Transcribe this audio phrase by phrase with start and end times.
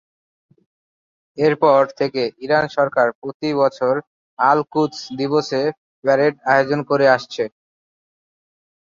[1.37, 3.93] এর পর থেকে ইরান সরকার প্রতি বছর
[4.39, 5.61] আল-কুদস দিবসে
[6.03, 7.43] প্যারেড আয়োজন করে আসছে।